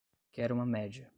Quero 0.31 0.53
uma 0.55 0.65
média 0.65 1.09